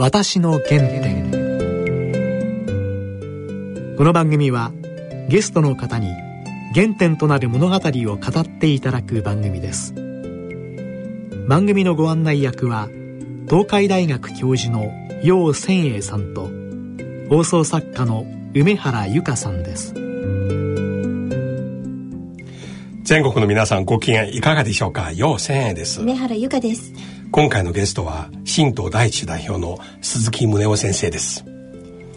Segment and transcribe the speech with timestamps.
[0.00, 1.28] 私の原点。
[3.96, 4.70] この番組は
[5.28, 6.12] ゲストの方に
[6.72, 7.80] 原点となる物語を
[8.16, 9.92] 語っていただく番組です。
[11.48, 12.88] 番組のご案内役は
[13.48, 14.92] 東海大学教授の
[15.24, 16.48] 楊千栄さんと
[17.28, 18.24] 放送作家の
[18.54, 19.94] 梅原由香さんです。
[23.02, 25.10] 全国の皆さんご機嫌いかがでしょうか？
[25.10, 26.02] 楊千栄です。
[26.02, 26.92] 梅原由香です
[27.30, 31.44] 今回のゲストは新党第一代表の鈴木宗男先生です。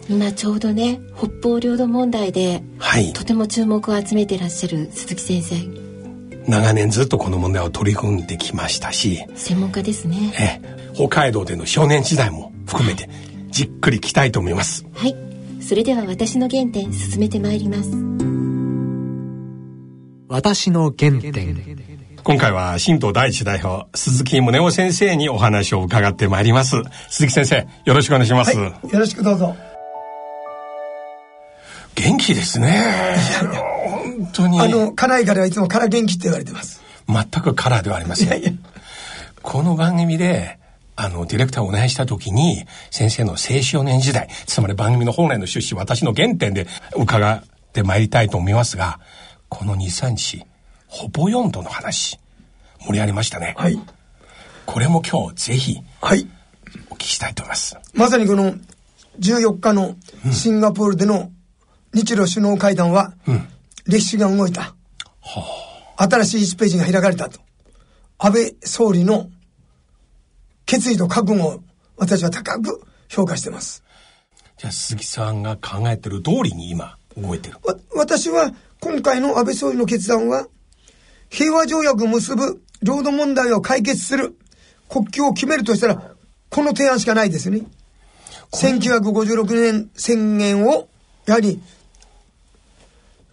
[0.10, 5.56] 今ちょうどね北方領土問題で、はい、とても注目を集めていらっしゃる鈴木先生。
[6.48, 9.24] 長年ずっとこの問題を取り組んできましたし。
[9.36, 10.34] 専門家ですね。
[10.40, 13.10] え北海道での少年時代も含めて
[13.50, 14.86] じっくり聞きたいと思います。
[14.94, 15.16] はい。
[15.62, 17.92] それでは私の原点進めてまいります。
[20.28, 26.84] 私の原点今回は新党第一代表鈴木宗男先生にお話を伺ってまいります。
[27.10, 29.56] 鈴木先生よろしくお願いします、はい、よろしくどうぞ。
[31.96, 32.68] 元気ですね。
[32.68, 34.62] いやいや本当に。
[34.62, 36.82] あの家内からはいつもから元気って言われてます。
[37.08, 38.28] 全くカラーではありません。
[38.28, 38.52] いやいや。
[39.42, 40.60] この番組で
[40.96, 49.00] あの、ディレクターをお願いしたときに、先生の青少年時代、つまり番組の本来の趣旨、私の原点で伺ってまいりたいと思いますが、
[49.50, 50.46] この2、3日、
[50.92, 52.20] ほぼ4度の話、
[52.82, 53.56] 盛り上げましたね。
[53.58, 53.80] はい。
[54.66, 56.28] これも今日、ぜひ、はい。
[56.90, 57.78] お聞きしたいと思います。
[57.94, 58.56] まさにこの、
[59.18, 59.96] 14日の
[60.34, 61.32] シンガポールでの
[61.94, 63.48] 日露首脳会談は、うん、
[63.88, 64.76] 歴史が動いた。
[65.22, 67.40] はあ、新しい1ページが開かれたと。
[68.18, 69.30] 安倍総理の
[70.66, 71.64] 決意と覚悟を
[71.96, 73.82] 私は高く評価してます。
[74.58, 77.58] じゃあ鈴木さんが考えてる通りに今動いてる
[77.96, 80.48] 私は今回の安倍総理の決断は
[81.32, 84.38] 平和条約を結ぶ領土問題を解決する
[84.90, 86.14] 国境を決めるとしたら
[86.50, 87.62] この提案しかないですね。
[88.52, 90.90] 1956年宣言を
[91.26, 91.62] やはり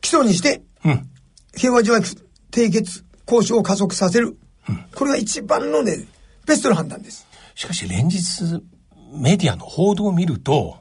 [0.00, 0.62] 基礎にして、
[1.56, 2.06] 平和条約
[2.52, 4.38] 締結交渉を加速させる。
[4.94, 6.06] これが一番のね、
[6.46, 7.26] ベストの判断です。
[7.56, 8.62] しかし連日
[9.12, 10.76] メディアの報道を見ると、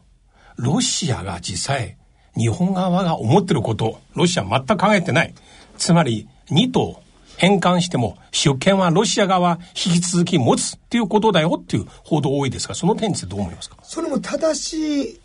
[0.55, 1.97] ロシアが実際、
[2.37, 5.33] 日本側が思ってること、ロシア全く考えてない。
[5.77, 7.01] つまり、2島
[7.37, 13.77] 返還しても、主権はロシア側引き続き持つっていうことだよっていう報道多いですが、その点についてどう思いますか？
[13.83, 15.19] それも正しい、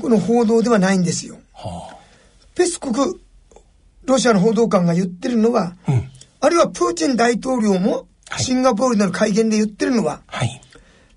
[0.00, 1.36] この報道ではないんですよ。
[1.54, 1.96] はあ、
[2.54, 3.20] ペスコク、
[4.04, 6.08] ロシアの報道官が言ってるのは、うん、
[6.40, 8.06] あるいはプーチン大統領も、
[8.38, 10.60] シンガポールでの会見で言ってるのは、はい、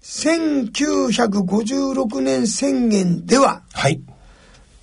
[0.02, 4.02] 1956年宣言では、はい。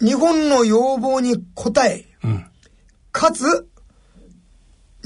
[0.01, 2.47] 日本の要望に応え、うん、
[3.13, 3.68] かつ、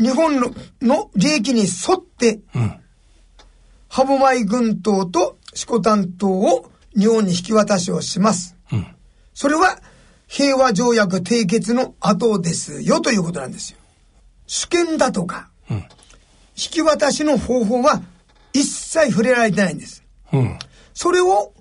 [0.03, 2.73] 日本のの利益に沿って、うん、
[3.89, 8.57] 歯舞群島と四股丹島を日本に引き渡しをします。
[8.73, 8.87] うん、
[9.33, 9.79] それは
[10.27, 13.79] 平和条約締結の後ですよということなんですよ。
[14.47, 15.85] 主権だとか、うん、引
[16.55, 18.03] き渡しの方法は
[18.53, 20.05] 一切触れられてないんです。
[20.33, 20.59] うん、
[20.95, 21.53] それを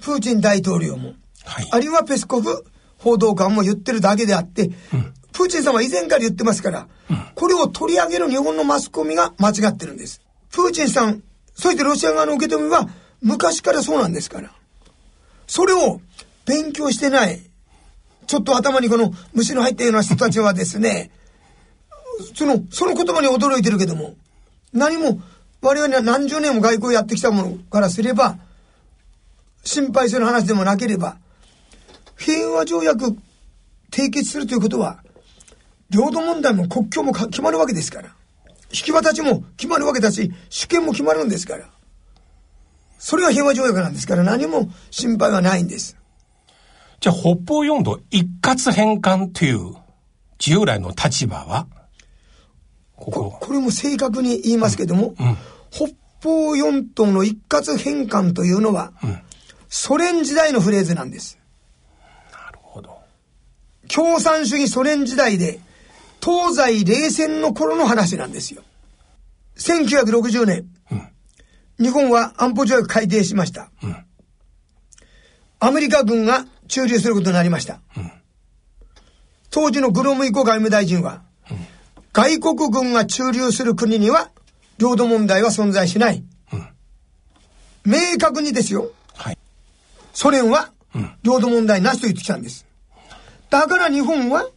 [0.00, 1.14] プーチン大統領も、
[1.44, 2.64] はい、あるいはペスコフ
[2.98, 10.22] 報道官も言ってるだけであって、うん、プーチンさんは以前から言ってますから、うん、これを取り上げる日本のマスコミが間違ってるんです。
[10.52, 11.22] プーチンさん、
[11.54, 12.88] そしてロシア側の受け止めは
[13.20, 14.52] 昔からそうなんですから。
[15.48, 16.00] それを
[16.46, 17.40] 勉強してない、
[18.26, 21.10] ちょっと頭にこの虫の入ったような人たちはですね、
[22.36, 24.14] その、その言葉に驚いてるけども、
[24.72, 25.20] 何も
[25.62, 28.38] 我々は何十年も外交やってきたものからすれば、
[29.64, 31.16] 心配する話でもなければ、
[32.16, 33.16] 平和条約
[33.90, 35.03] 締結するということは、
[35.90, 38.14] 領土問題も国境も決まるわけですから。
[38.72, 41.70] 引き渡しも決まるわけだし、主権も決まるんですから。
[42.98, 45.96] それが平和条約なんですから何も心配はないんです。
[47.00, 49.74] じゃあ北方四島一括返還という
[50.38, 51.66] 従来の立場は？
[52.96, 55.36] こここれも正確に言いますけども、うんうん、
[55.70, 59.18] 北方四島の一括返還というのは、うん、
[59.68, 61.38] ソ連時代のフレーズなんです。
[62.32, 62.98] なるほど。
[63.88, 65.60] 共産主義ソ連時代で、
[66.24, 68.62] 東西冷戦の頃の話なんですよ。
[69.58, 73.70] 1960年、うん、日本は安保条約改定しました。
[73.82, 73.96] うん、
[75.60, 77.80] アメリカ軍が駐留することになりました。
[77.98, 78.10] うん、
[79.50, 81.22] 当時のグロムイコ外務大臣は、
[82.14, 84.30] 外国軍が駐留する国には
[84.78, 86.24] 領土問題は存在しない。
[86.54, 86.68] うん、
[87.84, 88.90] 明確にですよ。
[89.14, 89.38] はい、
[90.14, 90.72] ソ連は、
[91.22, 92.64] 領土問題なしと言ってきたんです。
[93.50, 94.48] だから日本は、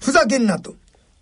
[0.00, 0.74] ふざけんなと。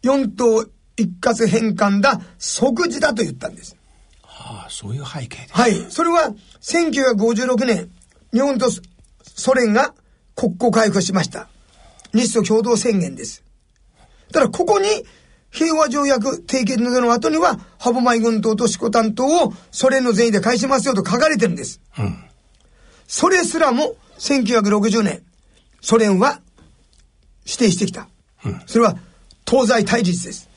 [0.03, 0.65] 四島
[0.97, 3.77] 一括返還だ、即時だと言ったんです。
[4.23, 5.75] はああ、そういう背景ではい。
[5.91, 7.91] それは、1956年、
[8.33, 8.69] 日本と
[9.23, 9.95] ソ連が
[10.35, 11.49] 国交回復しました。
[12.15, 13.43] 日ソ共同宣言です。
[14.33, 14.89] ただ、ここに、
[15.51, 21.81] 平和条約締結の後には、歯舞群島と四股担当をソ連の善意で返しますよと書かれてるんです。
[21.99, 22.25] うん。
[23.07, 25.23] それすらも、1960年、
[25.81, 26.41] ソ連は
[27.45, 28.09] 指定してきた。
[28.67, 28.97] それは、
[29.49, 30.49] 東西対立です。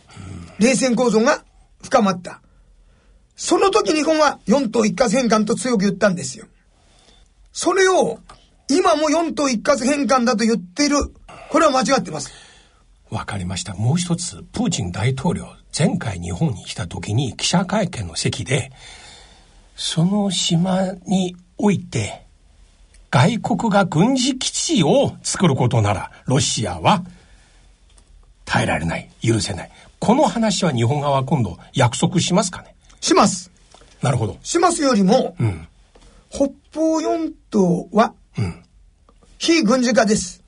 [0.59, 1.43] 冷戦構造が
[1.83, 2.41] 深まった。
[3.35, 6.45] その時日本は四島一括返還と強く言ったんですよ。
[7.53, 8.19] それを、
[8.67, 10.97] 今も四島一括返還だと言っている。
[11.49, 12.31] これは間違ってます。
[13.09, 13.73] わかりました。
[13.73, 15.47] もう一つ、プーチン大統領、
[15.77, 18.71] 前回日本に来た時に記者会見の席で、
[19.75, 22.25] その島において、
[23.09, 27.03] 外国が軍事基地を作ることなら、ロシアは
[28.49, 29.71] 耐えられない、許せない。
[29.99, 32.75] この話は日本側は今度約束しますかね？
[32.99, 33.51] します。
[34.01, 34.39] なるほど。
[34.41, 35.67] しますよりも、うん、
[36.29, 38.63] 北方四島は、うん、
[39.37, 40.41] 非軍事化です。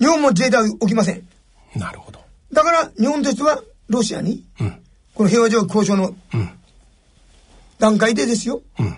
[0.00, 1.22] 日本も自衛隊は起きません。
[1.76, 2.20] なるほど。
[2.52, 4.82] だから、日本としては、ロシアに、うん、
[5.14, 6.16] この平和条約交渉の
[7.78, 8.96] 段階でですよ、うん、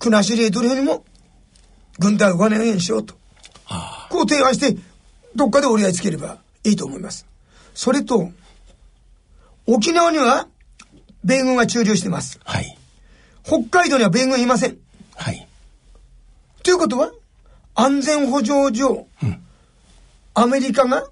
[0.00, 1.04] 国後レートルよりも、
[2.00, 3.14] 軍隊をお金にしようと。
[4.10, 4.76] こう提案して、
[5.36, 7.26] どっかで折り合いつければいいと思います。
[7.74, 8.30] それと、
[9.66, 10.48] 沖縄には、
[11.22, 12.40] 米軍が駐留してます。
[12.44, 12.78] はい。
[13.42, 14.76] 北海道には米軍いません。
[15.14, 15.46] はい。
[16.62, 17.12] ということは、
[17.74, 19.42] 安全保障上、うん、
[20.34, 21.08] アメリカが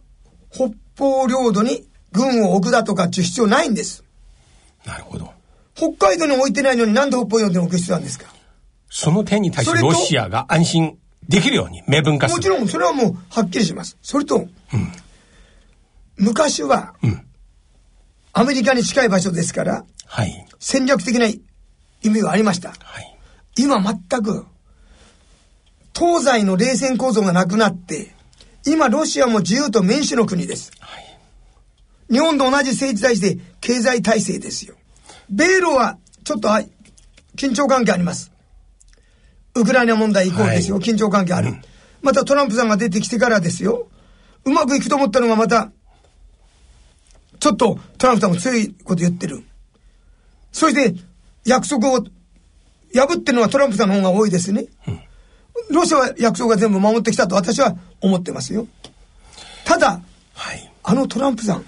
[0.50, 4.04] 北方領土に軍を置くだとかっていう必要ないんです。
[4.86, 5.32] なるほど。
[5.74, 8.26] 北海道に置いてないのになんで北方領土に置く必要なんですか？
[8.90, 12.36] その点に対してロシアが安心できるように明文化する。
[12.36, 13.96] もちろん、それはもうはっきりします。
[14.02, 14.48] それと、うん、
[16.16, 17.26] 昔は、うん、
[18.32, 21.40] アメリカに近い場所ですから、はい、戦略的な意
[22.02, 22.70] 味はありました。
[22.70, 23.18] はい、
[23.56, 24.46] 今全く、
[25.94, 28.14] 東西の冷戦構造がなくなって、
[28.66, 30.72] 今ロシアも自由と民主の国です。
[30.80, 31.18] はい、
[32.10, 34.74] 日本と同じ政治体制、経済体制ですよ。
[35.30, 36.48] 米ロはちょっと
[37.36, 38.30] 緊張関係あります。
[39.54, 40.76] ウクライナ問題以降ですよ。
[40.76, 41.62] はい、緊張関係ある、うん。
[42.02, 43.88] またトランプさんが出てきてからですよ。
[44.44, 45.72] うまくいくと思ったのがまた、
[47.42, 49.42] ちょっとトランプさんも強いこと言ってる。
[50.52, 50.94] そして、
[51.44, 52.04] 約束を
[52.94, 54.66] 破ってるのはトランプさんの方が多いですね。
[54.86, 55.00] うん
[55.70, 58.68] ロシアは約束が全部守ってきたと私は思ってますよ。
[59.64, 60.00] ただ、
[60.34, 61.64] はい、あのトランプさん、うん、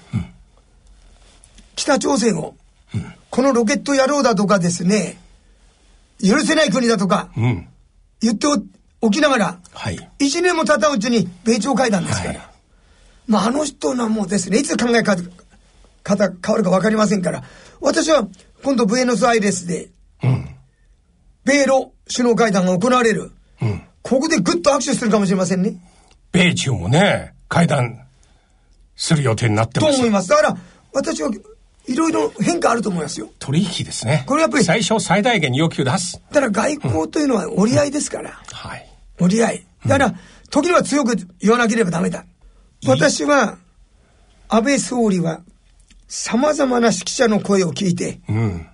[1.74, 2.54] 北朝鮮を、
[2.94, 5.18] うん、このロケット野郎だとかですね、
[6.22, 7.68] 許せない国だとか、うん、
[8.20, 8.46] 言って
[9.00, 12.48] おきながら、はい、1年も経たうちに米朝会談ですから、はい、
[13.26, 15.02] まああの人のもうですね、いつ考え
[16.04, 17.42] 方変わるか分かりませんから、
[17.80, 18.28] 私は
[18.62, 19.90] 今度ブエノスアイレスで、
[21.44, 23.32] 米ロ首脳会談が行われる。
[23.60, 23.82] うん。
[24.02, 25.76] ここでぐっと握手するかもしれませんね。
[26.30, 28.06] 米中もね、会談
[28.96, 29.92] する予定になってます。
[29.92, 30.28] と思います。
[30.28, 30.56] だから、
[30.92, 31.30] 私は
[31.86, 33.30] いろいろ変化あると思いますよ。
[33.38, 34.24] 取引ですね。
[34.26, 34.64] これやっぱり。
[34.64, 36.20] 最小最大限に要求出す。
[36.32, 38.30] だから外交というのは折り合いですから。
[38.30, 38.86] うん、はい。
[39.20, 39.66] 折り合い。
[39.86, 40.14] だから、
[40.50, 42.24] 時には強く言わなければダメだ。
[42.86, 43.58] 私は、
[44.48, 45.40] 安倍総理は、
[46.08, 48.66] 様々な指揮者の声を聞いて、うん、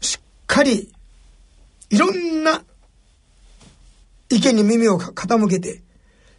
[0.00, 0.92] しっかり
[1.90, 2.62] いろんな
[4.30, 5.82] 意見に耳を傾けて、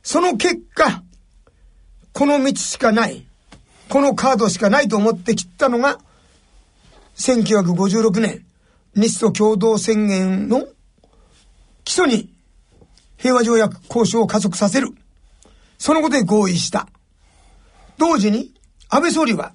[0.04, 1.04] その結果、
[2.14, 3.26] この道しかない、
[3.90, 6.00] このカードしかないと思って切ったのが、
[7.18, 8.46] 1956年、
[8.96, 10.68] 日ソ共同宣言の
[11.84, 12.34] 基礎に
[13.18, 14.90] 平和条約交渉を加速させる。
[15.78, 16.88] そのことで合意した。
[17.98, 18.54] 同時に、
[18.90, 19.54] 安倍総理は、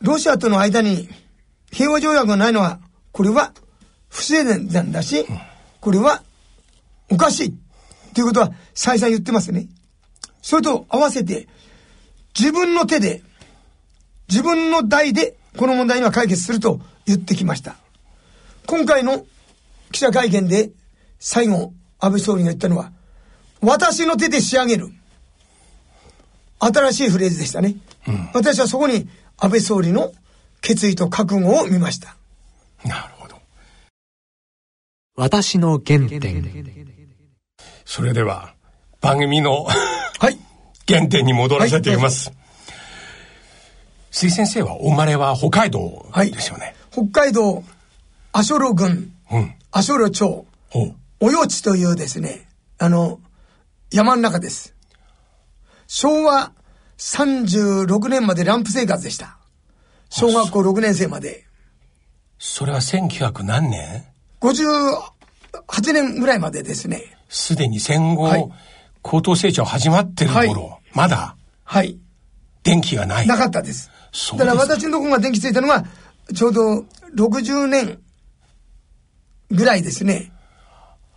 [0.00, 1.08] ロシアとの間に
[1.72, 2.80] 平和条約がないのは、
[3.12, 3.52] これは
[4.08, 5.26] 不自然だし、
[5.80, 6.22] これは
[7.10, 7.54] おかしい。
[8.14, 9.68] ということは再三言ってますね。
[10.42, 11.48] それと合わせて、
[12.38, 13.22] 自分の手で、
[14.28, 17.76] 自分の代でこの問題には解決すると言ってきました。
[18.66, 19.24] 今回の
[19.92, 20.70] 記者会見で
[21.18, 22.92] 最後、安倍総理が言ったのは、
[23.60, 24.90] 私の手で仕上げる。
[26.58, 27.76] 新しいフレーズでしたね。
[28.08, 30.12] うん、私はそこに安倍総理の
[30.60, 32.16] 決意と覚悟を見ました。
[32.84, 33.16] なる
[35.16, 36.44] 私の原点。
[37.86, 38.54] それでは、
[39.00, 39.64] 番組の
[40.20, 40.38] はい。
[40.86, 42.28] 原点に戻らせています。
[42.28, 42.38] はい、
[44.10, 46.74] 水先生はお生まれは北海道ですよね。
[46.94, 47.64] はい、北海道、
[48.32, 50.46] 阿蘇路郡、うん、阿蘇路町、
[51.20, 52.46] およちというですね、
[52.78, 53.18] あの、
[53.90, 54.74] 山の中です。
[55.86, 56.52] 昭和
[56.98, 59.38] 36年までランプ生活でした。
[60.08, 61.44] 小学校6年生まで。
[62.38, 64.04] それは1900何年
[64.40, 67.02] ?58 年ぐらいまでですね。
[67.28, 68.48] すでに戦後、はい、
[69.02, 71.36] 高等成長始まってる頃、はい、まだ。
[71.64, 71.98] はい。
[72.62, 73.26] 電気がない。
[73.26, 73.90] なかったです。
[74.32, 75.84] だから私のところが電気ついたのは、
[76.34, 78.00] ちょうど60年
[79.50, 80.32] ぐらいですね。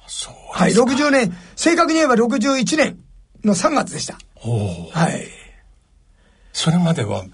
[0.08, 3.00] そうはい、60年、正確に言えば61年
[3.44, 4.18] の3月でした。
[4.42, 5.28] はい。
[6.54, 7.26] それまでは、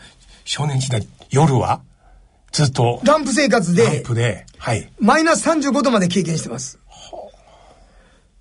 [0.43, 1.81] 少年時代、夜は？
[2.51, 3.01] ずっと？
[3.03, 3.83] ランプ生活で。
[3.85, 4.45] ランプで？
[4.57, 4.91] はい。
[4.99, 6.79] マイナス35度まで経験してます。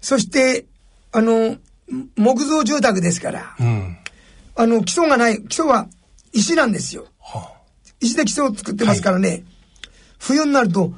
[0.01, 0.67] そして、
[1.13, 1.57] あの、
[2.17, 3.57] 木造住宅ですから。
[3.59, 3.99] うん。
[4.55, 5.89] あの、基礎がない、基礎は
[6.33, 7.07] 石なんですよ。
[7.19, 7.61] はあ、
[8.01, 9.29] 石で基礎を作ってますからね。
[9.29, 9.45] はい、
[10.19, 10.93] 冬になると、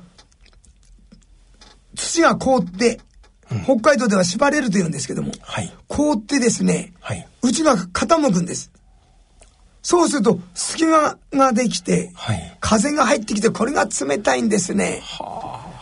[1.95, 3.01] 土が凍って、
[3.65, 8.73] 北海道では縛れると言うんですけども、はい、凍ってですね、はい、内が傾くんです。
[9.83, 15.03] そうすると隙間ができて、はい、風が入ってきてこれが冷たいんですね。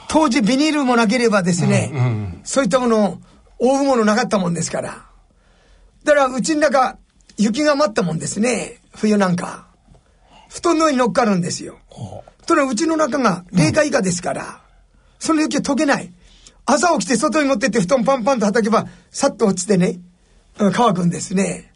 [0.08, 3.18] 当時ビニールもなければですね、うんうん、そういったものを
[3.58, 5.06] 覆うものなかったもんですから。
[6.04, 6.98] だからうちの中
[7.38, 9.66] 雪が舞ったもんですね、冬なんか。
[10.50, 11.78] 布団の上に乗っかるんですよ。
[12.46, 14.52] とのうちの中が零下以下ですから、うん、
[15.18, 16.12] その雪は溶けない。
[16.66, 20.00] 朝起きて外に持ってって布団パンパンと叩けば、さっと落ちてね、
[20.56, 21.72] 乾くんですね。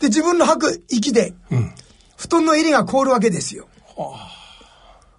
[0.00, 1.34] で、自分の吐く息で、
[2.16, 3.68] 布団の襟が凍るわけですよ。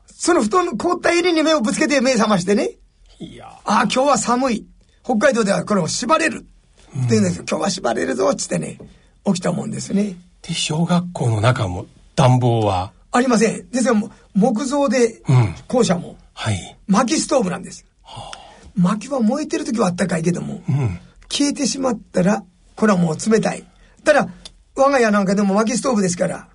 [0.07, 2.71] その布団の凍った襟に目をぶつけて目覚ましてね。
[3.19, 4.65] いやああ、今日は寒い。
[5.03, 6.39] 北海道ではこれを縛れる。
[6.39, 7.45] って言うんですよ。
[7.47, 8.79] 今日は縛れるぞ、つってね、
[9.25, 10.15] 起きたもんですね。
[10.41, 12.91] で、小学校の中も暖房は？
[13.11, 13.69] ありません。
[13.69, 13.95] ですよ、
[14.33, 15.21] 木造で、
[15.67, 16.77] 校舎も、はい。
[16.87, 17.85] 薪ストーブなんです。
[18.03, 18.38] はあ
[18.75, 20.99] 薪は燃えてる時はあったかいけども、うん、
[21.29, 22.43] 消えてしまったら、
[22.75, 23.65] これはもう冷たい。
[24.03, 24.29] ただ、
[24.75, 26.47] 我が家なんかでも薪ストーブですから、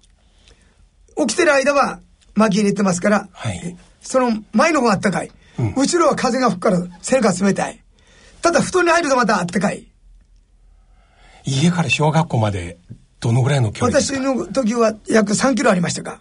[1.17, 2.01] 起きてる間は
[2.35, 5.75] 薪入れてますから、はい、その前の方があったかい、うん。
[5.75, 7.83] 後ろは風が吹くから背が冷たい。
[8.43, 9.87] ただ、布団に入るとまたあったかい。
[11.45, 12.79] 家から小学校まで
[13.21, 16.21] どのぐらいの距離私の時は約3キロありましたか？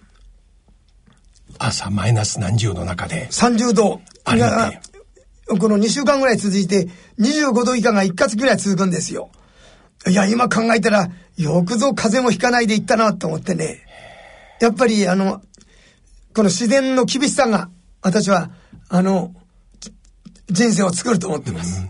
[1.60, 3.28] 朝マイナス何十度の中で。
[3.32, 4.02] 30度。
[4.26, 4.72] ありが
[5.58, 6.88] この2週間ぐらい続いて、
[7.20, 9.30] 25度以下が1月ぐらい続くんですよ。
[10.08, 13.80] いや、今考えたら、よくぞ風邪もひかないでいったなと思ってね。
[14.60, 15.42] やっぱり、あの、
[16.36, 17.70] この自然の厳しさが、
[18.02, 18.52] 私は、
[18.90, 19.34] あの、
[20.50, 21.80] 人生を作ると思ってます。
[21.82, 21.90] うん、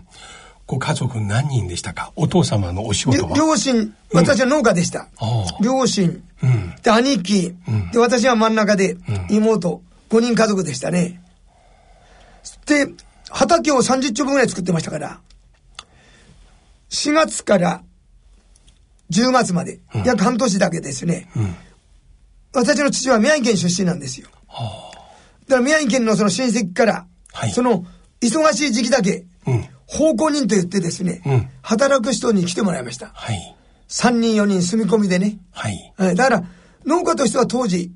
[0.66, 2.12] ご家族何人でしたか？
[2.14, 3.36] お父様のお仕事は？
[3.36, 5.08] 両親、私は農家でした。
[5.20, 7.54] うん、両親、うん、で、兄貴、
[7.92, 8.96] で、私は真ん中で、
[9.28, 11.20] 妹、5人家族でしたね。
[12.66, 12.86] で、
[13.30, 15.20] 畑を30丁分ぐらい作ってましたから、
[16.90, 17.82] 4月から
[19.10, 21.54] 10月まで、うん、約半年だけですね、うん、
[22.54, 24.28] 私の父は宮城県出身なんですよ。
[24.48, 24.98] はあ、
[25.48, 27.84] だから宮城県のその親戚から、はい、その
[28.20, 33.10] 忙しい時期だけ、うん、奉公人と言ってですね、働く人に来てもらいました。
[33.14, 33.56] はい、
[33.88, 35.38] 3人4人住み込みでね。
[35.52, 36.44] はい、だから、
[36.86, 37.92] 農家としては当時、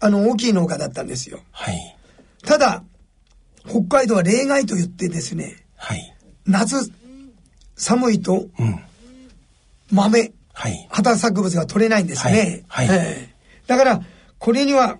[0.00, 1.40] あの、大きい農家だったんですよ。
[1.52, 1.96] はい、
[2.44, 2.82] ただ、
[3.66, 6.14] 北海道は例外と言ってですね、はい、
[6.46, 6.90] 夏
[7.76, 8.80] 寒いと、うん、
[9.90, 12.64] 豆、はい、畑作物が取れないんですね。
[12.68, 12.88] はい。
[12.88, 14.00] はい、えー、だから、
[14.38, 14.98] これには、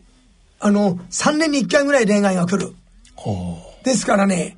[0.58, 2.74] あの、3年に1回ぐらい例外が来る。
[3.84, 4.56] ですからね、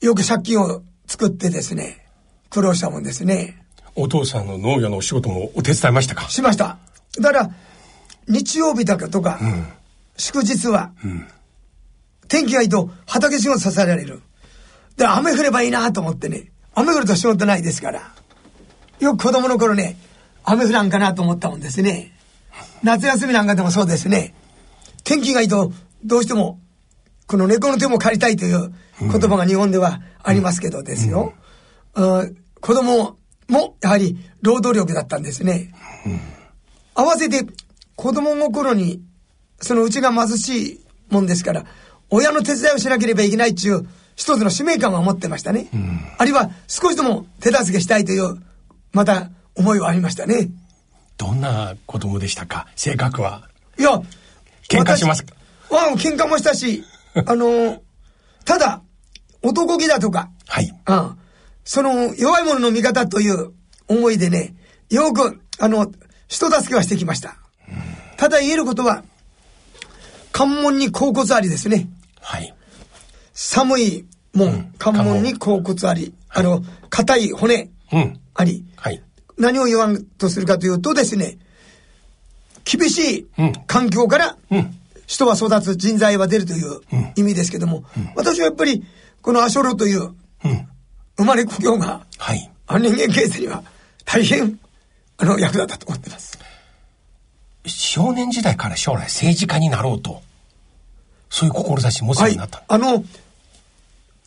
[0.00, 2.04] よく借金を作ってですね、
[2.50, 3.60] 苦労したもんですね。
[3.94, 6.28] お父さんの農業のお仕事もお手伝いましたか？
[6.28, 6.78] しました。
[7.20, 7.50] だから、
[8.26, 9.66] 日曜日だとか、うん、
[10.16, 11.28] 祝日は、うん
[12.28, 14.22] 天気がいいと畑仕事させられる。
[14.96, 16.50] で、雨降ればいいなと思ってね。
[16.74, 18.14] 雨降ると仕事ないですから。
[19.00, 19.96] よく子供の頃ね、
[20.44, 22.12] 雨降らんかなと思ったもんですね。
[22.82, 24.34] 夏休みなんかでもそうですね。
[25.04, 25.72] 天気がいいと
[26.04, 26.60] どうしても、
[27.26, 31.32] この猫の手も借りたいという言葉が日本ではありますけどですよ。
[31.94, 33.16] うん、子供
[33.48, 35.72] もやはり労働力だったんですね。
[36.94, 37.46] 合わせて
[37.96, 39.02] 子供心に、
[39.60, 41.64] そのうちが貧しいもんですから、
[42.16, 45.68] 親の手伝いをしなければいけないっていう一つの使命感を持ってましたね。
[45.74, 48.40] うん、あるいは少しでも手助けしたいという、
[48.92, 50.50] また思いはありましたね。
[51.18, 52.68] どんな子供でしたか？
[52.76, 53.48] 性格は？
[53.78, 54.00] いや、
[54.68, 55.34] 喧嘩しますか？
[55.70, 56.84] わ喧嘩もしたし、
[57.26, 57.82] あの、
[58.44, 58.82] ただ、
[59.42, 60.72] 男気だとか、はい。
[60.86, 61.18] うん。
[61.64, 63.52] その、弱い者の味方という
[63.88, 64.54] 思いでね、
[64.90, 65.90] よく、あの、
[66.28, 67.36] 人助けはしてきました。
[68.16, 69.02] ただ言えることは、
[70.30, 71.88] 関門に甲骨ありですね。
[72.24, 72.54] はい。
[73.34, 77.70] 寒い門、関門に甲骨あり、あの、硬い骨
[78.34, 79.02] あり、はい。
[79.38, 81.38] 何を言わんとするかというとですね、
[82.64, 83.26] 厳しい
[83.66, 84.36] 環境から
[85.06, 86.80] 人は育つ、人材は出るという
[87.16, 88.84] 意味ですけども、うん、私はやっぱり、
[89.20, 90.14] このアショロという、
[91.16, 93.62] 生まれ故郷が、はい、人間形成には
[94.04, 94.58] 大変、
[95.18, 96.38] あの、役立ったと思ってます。
[97.66, 100.22] 少年時代から将来政治家になろうと、
[101.30, 103.04] そういう志持つようになった、はい、あの、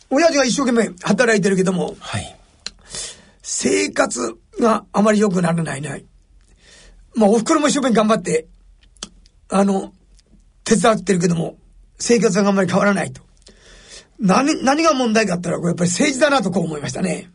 [0.09, 2.35] 親父が一生懸命働いてるけども、はい、
[3.41, 6.05] 生活があまり良くならないね。
[7.15, 8.47] まあ、お袋も一生懸命頑張って、
[9.49, 9.93] あの、
[10.63, 11.57] 手伝ってるけども、
[11.97, 13.21] 生活があんまり変わらないと。
[14.19, 17.29] 何、何が問題かったら、これやっぱり政治だなとこう思いましたね。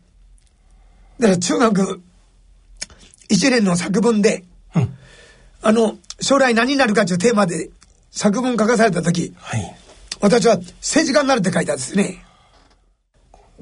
[1.19, 2.03] だから中学
[3.31, 4.97] 1年の作文で、うん、
[5.63, 7.71] あの、将来何になるかというテーマで
[8.13, 9.77] 作文書かされたとき、はい、
[10.21, 12.25] 私は政治家になるって書いたんですね。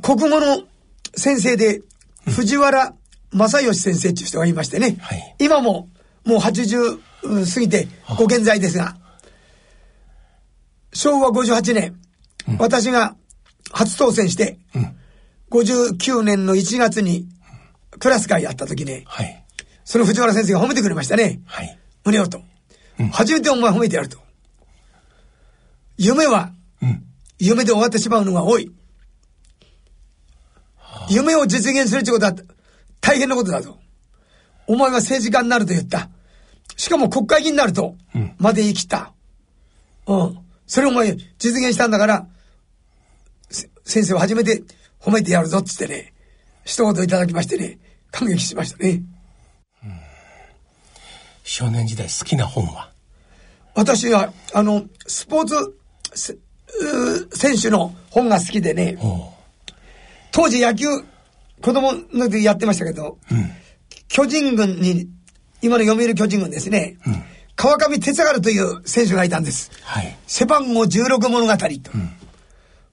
[0.02, 0.62] 国語の
[1.16, 1.82] 先生で、
[2.26, 2.94] 藤原
[3.32, 5.88] 正義先生っていう人がいましてね、はい、今も
[6.24, 7.00] もう80
[7.54, 7.88] 過ぎて
[8.18, 8.96] ご健在ですが、
[10.92, 11.96] 昭和58年、
[12.48, 13.14] うん、私が
[13.70, 14.96] 初当選して、うん、
[15.50, 17.28] 59年の1月に
[18.00, 19.44] クラス会やった時ね、はい、
[19.84, 21.40] その藤原先生が褒めてくれましたね。
[21.46, 22.42] はい、胸をと、
[22.98, 24.18] うん、初めてお前褒めてやると。
[26.02, 26.54] 夢は、
[27.38, 28.72] 夢で終わってしまうのが多い。
[31.10, 32.34] 夢を実現するってことは
[33.02, 33.78] 大変なことだと。
[34.66, 36.08] お前は政治家になると言った。
[36.74, 37.96] しかも国会議員になると、
[38.38, 39.12] まで言い切った。
[40.06, 40.38] うん。
[40.66, 42.26] それをお前実現したんだから、
[43.84, 44.62] 先生は初めて
[45.00, 46.14] 褒めてやるぞって言ってね、
[46.64, 47.78] 一言いただきましてね、
[48.10, 49.02] 感激しましたね。
[51.44, 52.90] 少年時代好きな本は？
[53.74, 55.76] 私は、あの、スポーツ
[56.14, 58.98] 選手の本が好きでね、
[60.32, 60.86] 当時野球、
[61.62, 63.50] 子供の時やってましたけど、うん、
[64.08, 65.08] 巨人軍に、
[65.62, 67.22] 今の読売巨人軍ですね、うん、
[67.54, 69.70] 川上哲治という選手がいたんです。
[69.82, 72.10] はい、背番号16物語と、うん、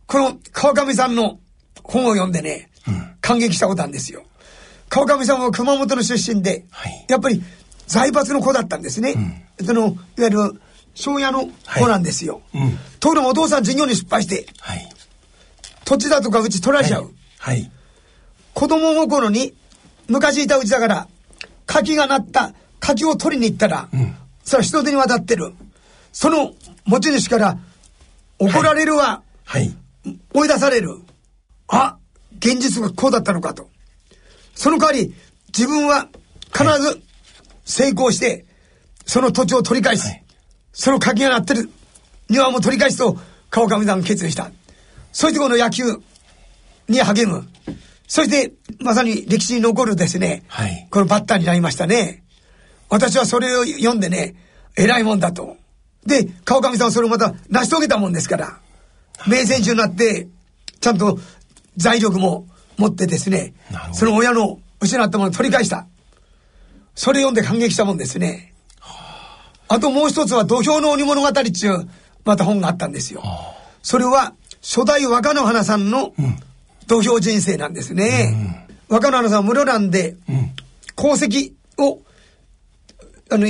[0.06, 1.40] この川上さんの
[1.84, 2.70] 本を読んでね、
[3.22, 4.24] 感激したことなんですよ。
[4.90, 7.42] 川上さんは熊本の出身で、はい、やっぱり
[7.88, 9.48] 財閥の子だったんですね。
[9.66, 10.62] その、いわゆる、
[10.98, 12.42] 庄屋の子なんですよ。
[12.54, 14.90] はい、ところがお父さん事業に失敗して、はい、
[15.86, 17.12] 土地だとかうち取られちゃう。
[17.38, 17.72] はい。
[18.56, 19.54] 子供心に、
[20.08, 21.08] 昔いたうちだから、
[21.68, 25.54] 柿が鳴った柿を取りに行ったら、うん、それは人手に渡ってる。
[26.12, 26.54] その
[26.86, 27.60] 持ち主から
[28.40, 29.22] 怒られるわ。
[29.46, 29.76] はい。
[30.34, 30.98] 追い出される。
[31.68, 31.98] あ、
[32.40, 33.70] 現実がこうだったのかと。
[34.56, 35.14] その代わり、
[35.56, 36.08] 自分は
[36.52, 37.04] 必ず
[37.66, 38.46] 成功して、
[39.06, 40.08] その土地を取り返す。
[40.78, 41.70] はい、その鍵が鳴ってる
[42.30, 43.18] 庭も取り返すと、
[43.50, 44.52] 川上さん決意した。
[45.12, 45.84] そしてこの野球
[46.88, 47.48] に励む。
[48.08, 52.24] そして、まさに歴史に残るですね、はい、このバッターになりましたね。
[52.90, 54.36] 私はそれを読んでね、
[54.78, 55.58] 偉いもんだと。
[56.06, 58.60] で、川上さんはそれをまた成し遂げたもんですから、
[59.28, 60.28] 名選手になって、
[60.80, 61.20] ちゃんと
[61.76, 63.54] 財力も持ってですね、
[63.94, 65.88] その親の失ったものを取り返した。
[66.96, 68.54] それ読んで感激したもんですね。
[69.68, 71.90] あともう一つは土俵の鬼物語っていう
[72.26, 73.24] また本があったんですよ。
[73.82, 76.14] それは初代若野花さんの
[76.88, 78.68] 土俵人生なんですね。
[78.90, 80.16] うん、若野花さんは室蘭で
[80.96, 82.00] 鉱石を、
[83.30, 83.48] あの、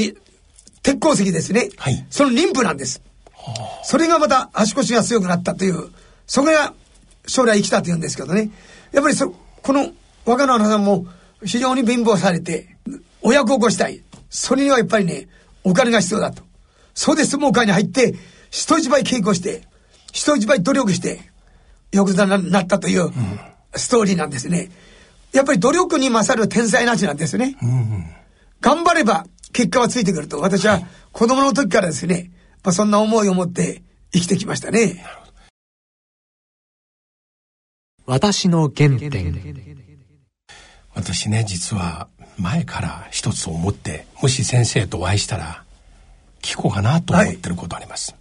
[0.83, 1.69] 鉄鉱石ですね。
[1.77, 3.01] はい、その妊婦なんです。
[3.83, 5.89] それがまた足腰が強くなったという、
[6.25, 6.73] それが
[7.25, 8.51] 将来生きたと言うんですけどね。
[8.91, 9.91] やっぱりそ、この
[10.25, 11.05] 若野花さんも
[11.43, 12.75] 非常に貧乏されて、
[13.21, 14.01] 親孝行したい。
[14.29, 15.27] それにはやっぱりね、
[15.67, 16.43] お金が必要だと。
[16.93, 18.15] そうで相撲界に入って、
[18.49, 19.63] 人一倍稽古して、
[20.13, 21.19] 人一倍努力して、
[21.91, 23.11] 横綱になったという
[23.75, 24.71] ストーリーなんですね。
[25.33, 27.57] やっぱり努力に勝る天才なしなんですね。
[28.61, 30.39] 頑張れば結果はついてくると。
[30.39, 32.31] 私は子供の時からですね、
[32.63, 35.03] まあ、そんな思いを持って生きてきましたね。
[38.05, 39.67] 私の原点。
[40.95, 45.63] 私ね、実は前から一つ思って、もし先生とお会いしたら、
[46.41, 48.15] 聞こうかなと思ってることあります。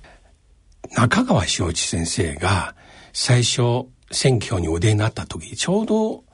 [0.90, 2.74] はい、中川昭一先生が
[3.12, 6.24] 最初選挙にお出になった時、ちょうど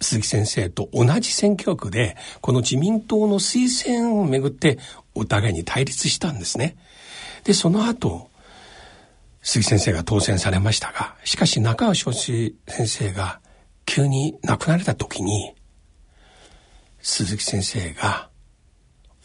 [0.00, 4.78] 鈴木先生と同じ選挙区で、この自民党の推薦をめぐって
[5.14, 6.76] お互いに対立したんですね。
[7.44, 8.30] で、その後、
[9.42, 13.40] 鈴木先生が当選されましたが、しかし中川昭一先生が
[13.86, 15.54] 急に亡くなられた時に、
[17.02, 18.30] 鈴木先生が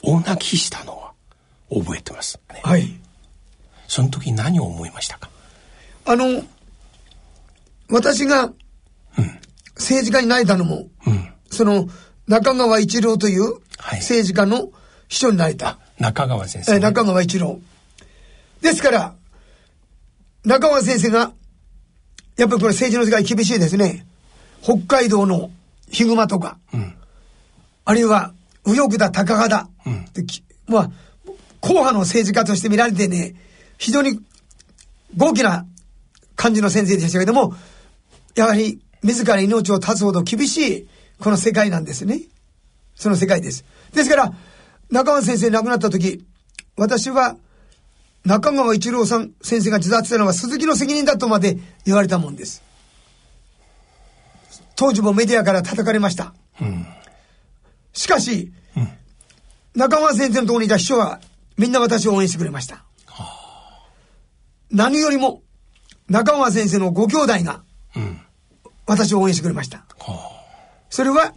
[0.02, 1.13] 大泣きしたのは
[1.70, 3.00] 覚えてます、ね、はい。
[3.88, 5.30] その時何を思いましたか？
[6.06, 6.44] あの、
[7.90, 8.52] 私が
[9.76, 11.88] 政治家になれたのも、うん、その
[12.28, 14.72] 中川一郎という政治家の
[15.08, 15.78] 秘書になれた。
[16.00, 17.60] 中川先生、中川一郎。
[18.62, 19.16] ですから、
[20.44, 21.32] 中川先生が、
[22.38, 24.06] やっぱりこれ政治の世界厳しいですね。
[24.62, 25.52] 北海道の
[25.90, 26.97] ヒグマとか、うん、
[27.88, 28.34] あるいは
[28.65, 30.06] 右翼だ、高派だ、うん、
[30.67, 30.91] まあ、
[31.62, 33.34] 硬派の政治家として見られてね、
[33.78, 34.19] 非常に
[35.15, 35.65] 豪気な
[36.36, 37.54] 感じの先生でしたけども、
[38.36, 42.19] やはり自ら命を絶つほど厳しいこの世界なんですね。
[42.93, 43.63] その世界です。
[43.93, 44.34] ですから、
[44.91, 46.26] 中川先生亡くなった時、
[46.76, 47.38] 私は
[48.26, 52.62] 中川一郎さん先生が自殺したのは鈴木の責任だとまで言われたもんです。
[54.76, 56.34] 当時もメディアから叩かれました。
[56.60, 56.86] うん、
[57.98, 58.90] しかし、うん、
[59.74, 61.20] 中川先生のところにいた秘書は
[61.58, 62.86] みんな私を応援してくれました。
[63.08, 63.90] はあ、
[64.70, 65.42] 何よりも
[66.08, 67.64] 中川先生のご兄弟が、
[68.86, 69.80] 私を応援してくれました。
[69.80, 70.46] はあ、
[70.92, 71.34] それは、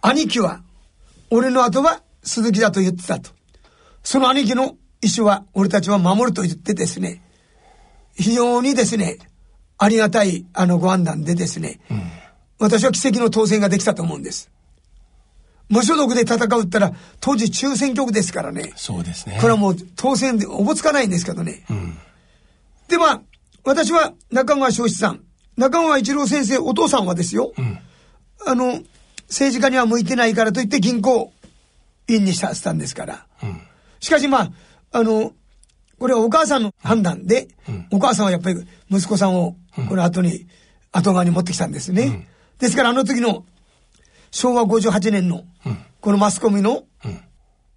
[0.00, 0.62] 兄貴は、
[1.30, 3.30] 俺の後は鈴木だと言ってたと。
[4.04, 7.20] その兄貴の意思は俺たちは守ると言ってですね、
[8.14, 9.18] 非常にですね、
[9.76, 12.10] ありがたいあのご判断でですね、うん
[12.60, 14.50] 私は奇跡の当選ができたと思うんです。
[15.68, 18.72] 無所属で戦うったら、当時中選挙区ですからね。
[18.76, 19.38] そうですね。
[19.40, 21.64] これはもう当選でおぼつかないんですけどね。
[21.70, 21.98] うん、
[22.88, 23.22] で、まあ、
[23.64, 25.24] 私は中川昭一さん、
[25.56, 27.78] 中川一郎先生、お父さんはですよ、うん、
[28.46, 28.80] あの、
[29.28, 31.32] 政治家には向いてないからといって銀行
[32.08, 33.26] 員にさせたんですから。
[33.42, 33.60] うん、
[34.00, 34.52] しかしまあ、
[34.92, 35.32] あの、
[35.98, 37.48] これはお母さんの判断で、
[37.90, 38.56] お母さんはやっぱり
[38.90, 39.56] 息子さんを、
[39.88, 40.46] この後に、
[40.92, 42.28] 後側に持ってきたんですね。
[42.58, 43.44] ですからあの時の
[44.34, 45.44] 昭和58年の、
[46.00, 46.84] このマスコミの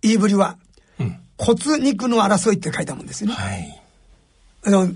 [0.02, 0.58] 言いぶりは、
[1.38, 3.32] 骨肉の争いって書いたもんですね。
[3.32, 3.84] はい。
[4.66, 4.88] あの、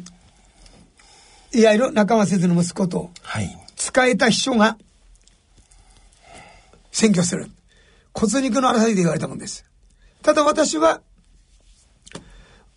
[1.54, 3.58] いわゆる中間先生の息子と、はい。
[3.76, 4.76] 使えた秘書が、
[6.92, 7.52] 選挙する。
[8.16, 9.64] 骨肉の争いで言われたもんです。
[10.24, 11.02] ただ私は、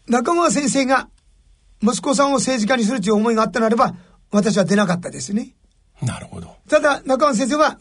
[0.07, 1.09] 中川先生が
[1.83, 3.95] 息子さんを政治家にするという思いがあったならば、
[4.31, 5.55] 私は出なかったですね。
[6.03, 6.55] なるほど。
[6.69, 7.79] ただ、中川先生は、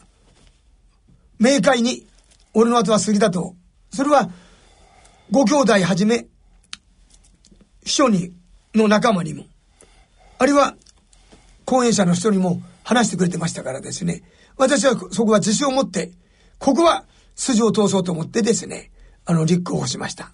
[1.38, 2.06] 明快に、
[2.52, 3.54] 俺の後は杉だと。
[3.92, 4.30] それは、
[5.30, 6.26] ご兄弟はじめ、
[7.84, 8.32] 秘書に、
[8.74, 9.44] の仲間にも、
[10.38, 10.74] あるいは、
[11.64, 14.22] 講演者の人にも話してくれてましたからですね。
[14.56, 16.12] 私はそこは自信を持って、
[16.58, 18.90] ここは筋を通そうと思ってですね、
[19.24, 20.32] あの、立候補しました。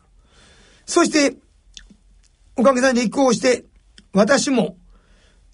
[0.86, 1.36] そして、
[2.56, 3.64] おかげさんで立候補して、
[4.12, 4.76] 私も、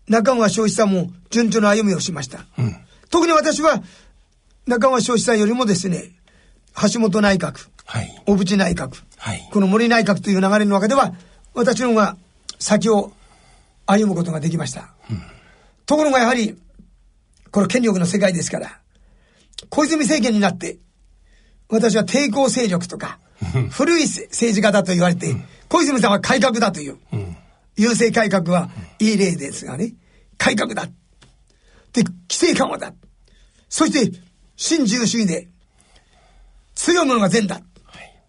[0.09, 2.47] 中川昭一さんも順調な歩みをしました。
[2.59, 2.77] うん、
[3.11, 3.83] 特に私は、
[4.67, 6.13] 中川昭一さんよりもですね、
[6.93, 11.13] 橋本内閣、はい、小渕内閣、はい、この森内閣という流れの中では、
[11.55, 12.17] 私の方が
[12.59, 13.13] 先を
[13.87, 14.95] 歩むことができました。
[15.11, 15.23] うん、
[15.87, 16.57] ところがやはり、
[17.51, 18.81] この権力の世界ですから、
[19.71, 20.79] 小泉政権になって、
[21.69, 23.19] 私は抵抗勢力とか、
[23.71, 25.35] 古い政治家だと言われて、
[25.69, 26.99] 小泉さんは改革だという。
[27.13, 27.37] うん
[27.77, 29.95] 郵政改革はいい例ですがね、
[30.39, 30.87] 改革だ。
[31.93, 32.93] で、規制緩和だ。
[33.69, 34.19] そして、
[34.57, 35.49] 新自由主義で、
[36.75, 37.57] 強いものが善だ。
[37.85, 38.23] はい、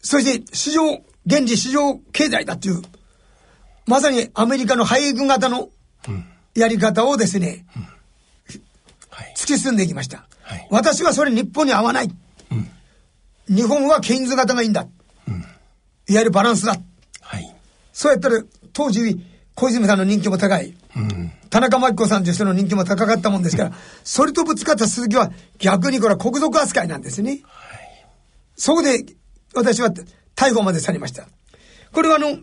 [0.00, 2.82] そして、市場、現時市場経済だっていう、
[3.86, 5.70] まさにアメリカの配軍型の
[6.54, 7.82] やり方をですね、うん
[9.10, 10.26] はい、突き進んでいきました。
[10.42, 12.10] はい、私はそれ日本に合わない。
[12.50, 12.54] う
[13.52, 14.86] ん、日本はケインズ型がいいんだ。
[15.28, 15.44] うん、いわ
[16.06, 16.76] ゆるバランスだ。
[17.94, 20.74] そうやったら、当時、小泉さんの人気も高い。
[21.54, 27.40] うん、田中真紀子さんという人の人気も高かったもんですから、それとぶつかった鈴木は逆にこれは国賊扱いなんですね。
[27.44, 28.06] はい、
[28.56, 29.04] そこで
[29.54, 29.90] 私は
[30.36, 31.28] 逮捕までされました。
[31.92, 32.38] これはあの、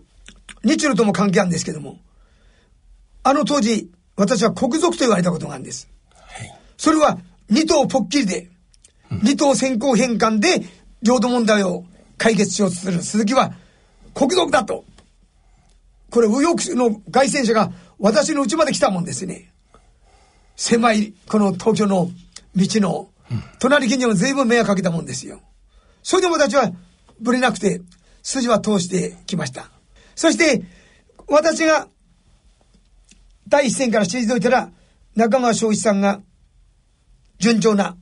[0.64, 2.00] 日露とも関係あるんですけども、
[3.24, 5.90] あの当時、私は国賊と言われたことがあるんです。
[6.14, 7.18] はい、それは
[7.50, 8.50] 二党ぽっきりで、
[9.24, 10.62] 二党先行返還で
[11.02, 11.86] 領土問題を
[12.18, 13.54] 解決しようとする鈴木は
[14.14, 14.86] 国賊だと
[16.12, 19.52] これ右翼の外戦車が私の家まで来たもんですね。
[20.56, 22.10] 狭い、この東京の
[22.56, 23.10] 道の、
[23.60, 25.40] 隣近所の随分迷惑かけたもんですよ。
[26.02, 26.72] それでも私は
[27.20, 27.82] ぶれなくて、
[28.24, 29.70] 筋は通してきました。
[30.16, 30.64] そして、
[31.28, 31.88] 私が
[33.48, 34.72] 第一線から退いたら、
[35.16, 36.22] 中川昭一さんが
[37.38, 37.96] 順調な、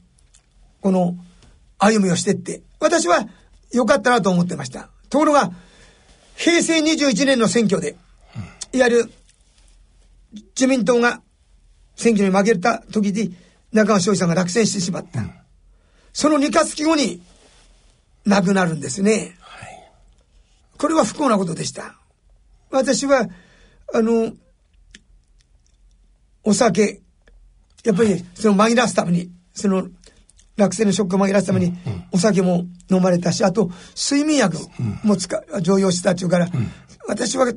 [0.81, 1.17] この
[1.77, 3.27] 歩みをしてって、私は
[3.73, 4.89] 良かったなと思ってました。
[5.09, 5.51] ところが、
[6.35, 7.97] 平成21年の選挙で、
[8.71, 9.11] いわゆる
[10.33, 11.21] 自民党が
[11.95, 13.35] 選挙に負けた時に
[13.71, 15.23] 中川翔さんが落選してしまった。
[16.13, 17.21] その2か月後に
[18.25, 19.35] 亡くなるんですね。
[19.39, 19.91] はい、
[20.77, 21.95] これは不幸なことでした。
[22.71, 23.27] 私は、
[23.93, 24.33] あの、
[26.43, 27.01] お酒、
[27.83, 29.87] やっぱりその紛らわすために、その、
[30.57, 31.73] 落選のショックを紛らわすために、
[32.11, 34.57] お酒も飲まれたし、あと、睡眠薬
[35.03, 36.49] も使、常用したっていうから、
[37.07, 37.51] 私は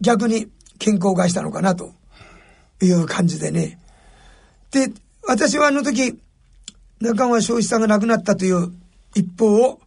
[0.00, 1.94] 逆に健康を害したのかなと
[2.84, 3.78] いう感じでね。
[4.70, 4.88] で、
[5.26, 6.18] 私はあの時、
[7.00, 8.72] 中川昭一さんが亡くなったという
[9.14, 9.80] 一報を、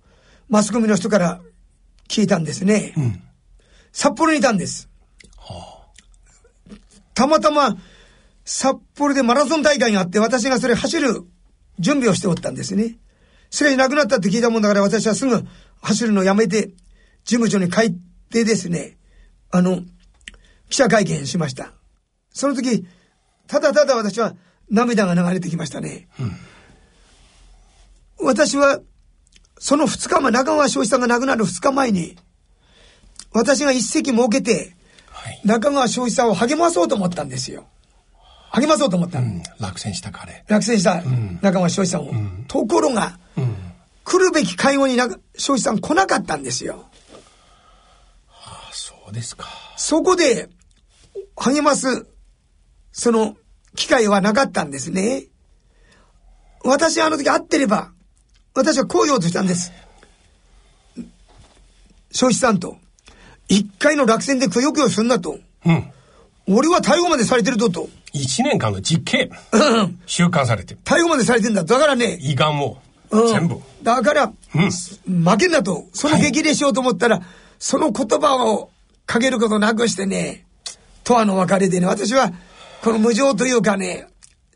[0.50, 1.42] マスコミの人から
[2.08, 2.94] 聞いたんですね。
[2.98, 3.22] うん、
[3.92, 4.90] 札幌にいたんです。
[5.38, 5.88] は
[6.70, 6.76] あ、
[7.14, 7.78] たまたま、
[8.46, 11.24] 札幌でマラソン大会があって、私がそれ走る
[11.80, 12.98] 準備をしておったんですね。
[13.50, 15.44] しかし亡くなったって聞いたもんだから、私はすぐ
[15.82, 16.68] 走るのをやめて、
[17.26, 17.94] 事務所に帰っ
[18.30, 18.98] てですね、
[19.52, 19.82] あの、
[20.70, 21.74] 記者会見しました。
[22.34, 22.86] その時、
[23.48, 24.36] ただただ私は
[24.70, 26.08] 涙が流れてきましたね。
[28.20, 28.80] うん、私は、
[29.60, 32.18] その2日前、中川翔一さんが亡くなる2日前に、
[33.32, 34.76] 私が一席設けて、
[35.46, 37.68] 中川翔一さんを励まそうと思ったんですよ。
[38.52, 40.44] 励まそうと思った、うん、落選した彼。
[40.48, 41.02] 落選した
[41.42, 42.12] 中川翔一さんを。
[42.12, 43.20] うん、ところが、
[44.04, 44.98] 来るべき会合に
[45.38, 46.86] 翔一さん来なかったんですよ。
[48.28, 49.48] はあ、そうですか。
[49.78, 50.50] そこで、
[51.36, 52.06] 励ます、
[52.94, 53.36] その、
[53.76, 55.26] 機会はなかったんですね。
[56.64, 57.92] 私あの時会ってれば、
[58.54, 59.74] 私はこう言おうとしたんです。
[62.12, 62.78] 消費さんと、
[63.50, 65.40] 一回の落選でくよくよすんなと。
[65.66, 65.92] うん。
[66.48, 67.90] 俺は逮捕までされてるぞと。
[68.14, 69.32] 一年間の実刑。
[70.06, 70.80] 収監されてる。
[70.86, 71.64] 逮捕までされてんだ。
[71.64, 72.18] だからね。
[72.22, 73.60] 胃がんも、全部。
[73.82, 75.88] だから、うん、負けんなと。
[75.94, 77.26] その激励しようと思ったら、はい、
[77.58, 78.70] その言葉を
[79.08, 80.46] かけることなくしてね、
[81.04, 82.32] とわの別れでね、私は、
[82.84, 84.08] この無情というかね、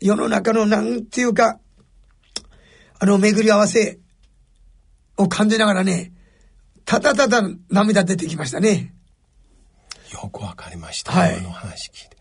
[0.02, 1.58] 世の中のなんていうか、
[2.98, 4.00] あの巡り合わせ
[5.16, 6.12] を感じながらね、
[6.84, 8.92] ただただ涙出てきましたね。
[10.12, 11.12] よくわかりました。
[11.12, 11.40] はい。
[11.40, 12.18] の話聞いて。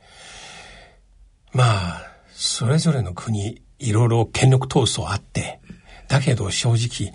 [1.52, 5.60] まあ、それぞれの国、いろいろ権力闘争あって、
[6.08, 7.12] だけど正直、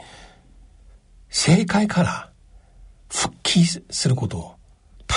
[1.30, 2.30] 政界から
[3.10, 4.51] 復帰すること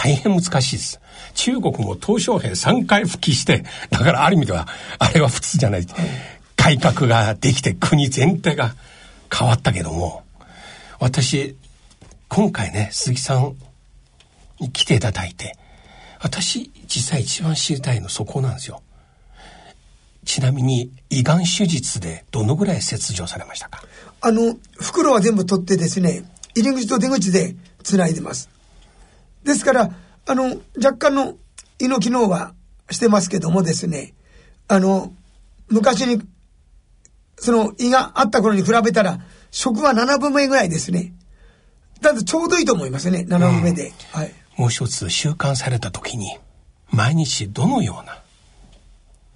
[0.06, 1.02] 大変難しいです。
[1.34, 4.68] 中国も鄧小平3回復帰して、だからある意味では、
[5.00, 5.88] あれは普通じゃない。
[6.56, 8.76] 改革ができて国全体が
[9.36, 10.24] 変わったけども、
[11.00, 11.56] 私、
[12.30, 13.56] 今回ね、鈴木さん
[14.60, 15.58] に来ていただいて、
[16.20, 18.84] 私、実際一番知りたいのそこなんですよ。
[20.24, 23.84] ちなみに、胃がん手術でどのぐらい切除されましたか？
[24.22, 28.50] あの、袋は全部取ってですね、入り口と出口で繋いでます。
[29.46, 29.92] ですから、
[30.28, 31.38] あの、若干の
[31.80, 32.54] 胃の機能は
[32.90, 34.14] してますけどもですね、
[34.68, 35.14] あの、
[35.70, 36.22] 昔に、
[37.38, 39.20] その胃があった頃に比べたら、
[39.52, 41.14] 食は7分目ぐらいですね。
[42.02, 43.94] だってちょうどいいと思いますね、7分目で。
[44.14, 44.34] うん、はい。
[44.58, 46.38] もう一つ、習慣された時に、
[46.90, 48.22] 毎日どのような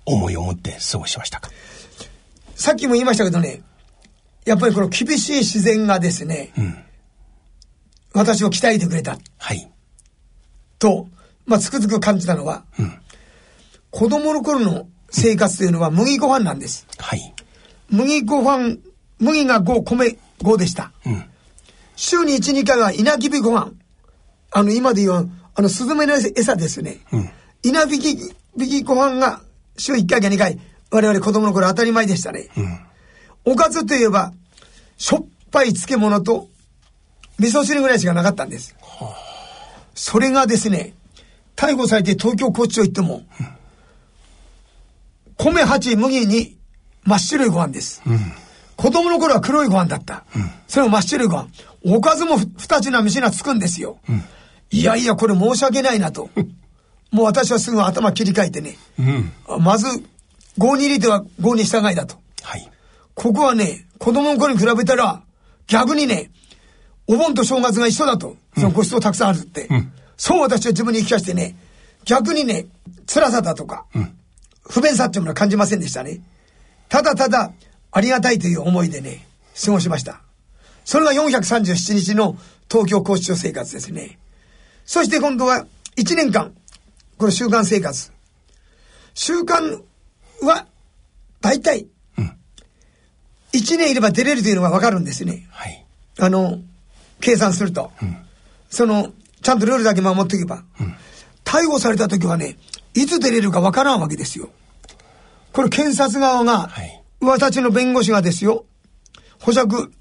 [0.05, 1.51] 思いを持って過ごしましたか？
[2.55, 3.61] さっきも言いましたけどね、
[4.45, 6.77] やっぱりこの厳しい自然がですね、うん、
[8.13, 9.17] 私を鍛えてくれた。
[9.37, 9.69] はい。
[10.79, 11.07] と、
[11.45, 12.93] まあ、つくづく感じたのは、うん、
[13.91, 16.87] 子供の頃の生活というのは麦ご飯なんです。
[16.97, 17.33] はい。
[17.89, 18.77] 麦ご飯、
[19.19, 20.91] 麦が5、米5でした。
[21.05, 21.25] うん。
[21.95, 23.71] 週に1、2回は稲きびご飯。
[24.51, 26.99] あの、今で言う、あの、スズメの餌ですね。
[27.11, 27.29] うん。
[27.63, 28.11] 稲引き、
[28.57, 29.41] 引きご飯が
[29.77, 30.59] 週1回か2回、
[30.91, 32.47] 我々子供の頃当たり前でしたね。
[32.55, 32.61] う
[33.51, 33.53] ん。
[33.53, 34.33] おかずといえば、
[34.97, 36.47] しょっぱい漬物と、
[37.39, 38.75] 味噌汁ぐらいしかなかったんです。
[38.81, 39.28] はあ
[39.99, 40.93] それがですね、
[41.57, 43.47] 逮捕されて東京拘置所行っても、うん、
[45.35, 46.57] 米8麦に
[47.03, 48.01] 真っ白いご飯です。
[48.07, 48.17] うん、
[48.77, 50.23] 子供の頃は黒いご飯だった。
[50.33, 51.49] うん、それも真っ白いご飯。
[51.83, 53.99] おかずも二品飯がつくんですよ。
[54.71, 56.29] いやいや、これ申し訳ないなと。
[57.11, 58.77] もう私はすぐ頭切り替えてね。
[59.59, 59.85] まず、
[60.59, 62.15] 5に入れては5に従いだと。
[62.41, 62.71] はい。
[63.15, 65.23] ここはね、子供の頃に比べたら、
[65.67, 66.31] 逆にね、
[67.09, 68.37] お盆と正月が一緒だと。
[68.55, 69.65] そのご馳走たくさんあるって。
[69.65, 71.55] うん、そう私は自分に言い聞かせてね、
[72.05, 72.67] 逆にね、
[73.11, 74.15] 辛さだとか、うん、
[74.61, 76.21] 不便さっていうものは感じませんでしたね。
[76.87, 77.51] ただただ、
[77.91, 79.25] ありがたいという思いでね、
[79.65, 80.21] 過ごしました。
[80.85, 82.37] それが437日の
[82.69, 84.19] 東京拘置所生活ですね。
[84.85, 85.65] そして今度は
[85.97, 86.53] 1年間、
[87.17, 88.11] これ習慣生活。
[89.15, 89.81] 習慣
[90.43, 90.67] は、
[91.41, 91.87] 大体、
[93.51, 95.47] 1年いれば出れるというのがわかるんですね。
[95.49, 95.83] はい。
[96.19, 96.59] あの、
[97.19, 98.17] 計算すると、うん、
[98.69, 100.95] その、ちゃんとルールだけ守っておけば、うん、
[101.43, 102.57] 逮捕された時はね、
[102.93, 104.49] いつ出れるかわからんわけですよ。
[105.53, 108.65] これ検察側が、はい、私の弁護士がですよ、
[109.39, 109.91] 保釈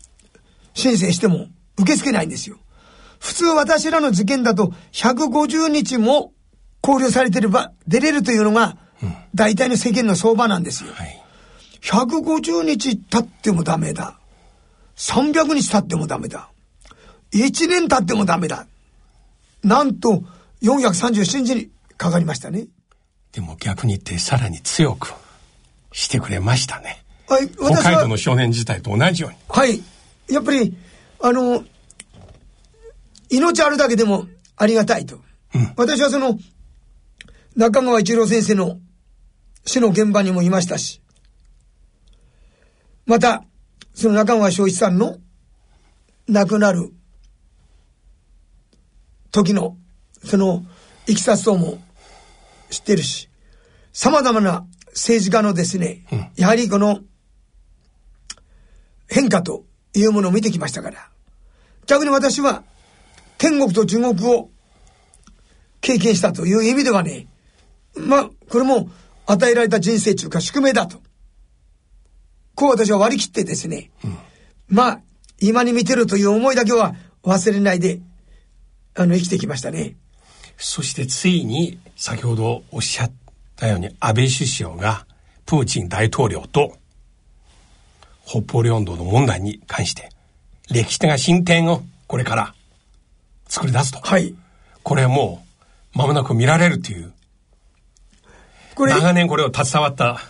[0.74, 1.46] 申請しても
[1.78, 2.58] 受け付けないんですよ。
[3.18, 6.32] 普通私らの事件だと150日も
[6.80, 8.76] 考慮されてれば出れるというのが、
[9.34, 10.92] 大体の世間の相場なんですよ。
[10.92, 11.22] はい、
[11.82, 14.18] 150日経ってもダメだ。
[14.96, 16.50] 300日経ってもダメだ。
[17.32, 18.66] 1年経ってもダメだ。
[19.62, 20.22] なんと、
[20.62, 22.66] 437日にかかりましたね。
[23.32, 25.12] でも逆に言ってさらに強く
[25.92, 27.04] してくれましたね。
[27.28, 29.36] はい、北海道の少年時代と同じように。
[29.48, 29.82] はい。
[30.28, 30.76] やっぱり、
[31.20, 31.64] あの、
[33.30, 35.20] 命あるだけでもありがたいと。
[35.54, 36.38] うん、私はその、
[37.56, 38.78] 中川一郎先生の
[39.64, 41.02] 死の現場にもいましたし、
[43.04, 43.44] また、
[43.94, 45.16] その中川昭一さんの
[46.28, 46.92] 亡くなる
[49.30, 49.76] 時の、
[50.24, 50.64] その、
[51.06, 51.78] いきさつ等も
[52.70, 53.28] 知ってるし、
[53.92, 57.00] 様々な政治家のですね、うん、やはりこの
[59.08, 59.64] 変化と
[59.94, 61.08] いうものを見てきましたから、
[61.86, 62.62] 逆に私は
[63.38, 64.50] 天国と地獄を
[65.80, 67.26] 経験したという意味ではね、
[67.96, 68.90] まあ、これも
[69.26, 70.98] 与えられた人生中か宿命だと。
[72.54, 74.18] こう私は割り切ってですね、うん、
[74.68, 75.00] まあ、
[75.40, 78.00] 今に見てるという思いだけは忘れないで、
[78.98, 79.94] あの、生きてきましたね。
[80.56, 83.12] そしてついに、先ほどおっしゃっ
[83.54, 85.06] たように、安倍首相が、
[85.46, 86.76] プーチン大統領と、
[88.26, 90.10] 北方領土の問題に関して、
[90.68, 92.54] 歴史的な進展をこれから
[93.46, 94.00] 作り出すと。
[94.00, 94.34] はい。
[94.82, 95.46] これも
[95.94, 97.12] う、間もなく見られるという。
[98.74, 100.20] これ、長年これを携わった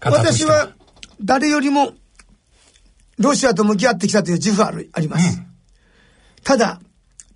[0.00, 0.16] 方。
[0.16, 0.70] 私は、
[1.22, 1.92] 誰よりも、
[3.18, 5.38] ロシアと向き合ってきたという自負あるあります。
[5.38, 5.46] うん、
[6.42, 6.80] ただ、